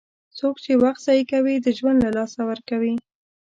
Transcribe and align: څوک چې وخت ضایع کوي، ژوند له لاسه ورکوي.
څوک 0.37 0.55
چې 0.63 0.71
وخت 0.83 1.01
ضایع 1.07 1.25
کوي، 1.31 1.55
ژوند 1.77 1.99
له 2.05 2.09
لاسه 2.17 2.39
ورکوي. 2.49 2.93